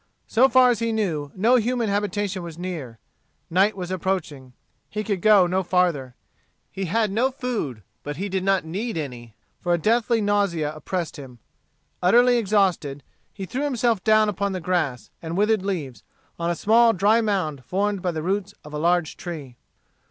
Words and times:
So 0.25 0.49
far 0.49 0.71
as 0.71 0.79
he 0.79 0.91
knew, 0.91 1.31
no 1.35 1.57
human 1.57 1.87
habitation 1.87 2.41
was 2.41 2.57
near. 2.57 2.97
Night 3.51 3.77
was 3.77 3.91
approaching. 3.91 4.53
He 4.89 5.03
could 5.03 5.21
go 5.21 5.45
no 5.45 5.61
farther. 5.61 6.15
He 6.71 6.85
had 6.85 7.11
no 7.11 7.29
food; 7.29 7.83
but 8.01 8.17
he 8.17 8.27
did 8.27 8.43
not 8.43 8.65
need 8.65 8.97
any, 8.97 9.35
for 9.59 9.75
a 9.75 9.77
deathly 9.77 10.19
nausea 10.19 10.73
oppressed 10.73 11.17
him. 11.17 11.37
Utterly 12.01 12.39
exhausted, 12.39 13.03
he 13.31 13.45
threw 13.45 13.63
himself 13.63 14.03
down 14.03 14.27
upon 14.27 14.53
the 14.53 14.59
grass 14.59 15.11
and 15.21 15.37
withered 15.37 15.63
leaves, 15.63 16.01
on 16.39 16.49
a 16.49 16.55
small 16.55 16.93
dry 16.93 17.21
mound 17.21 17.63
formed 17.63 18.01
by 18.01 18.09
the 18.09 18.23
roots 18.23 18.55
of 18.63 18.73
a 18.73 18.79
large 18.79 19.17
tree. 19.17 19.55